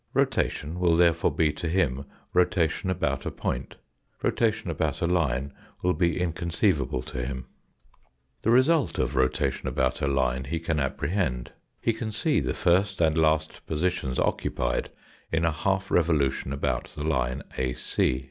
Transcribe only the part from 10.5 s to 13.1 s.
can appprehend. He can see the first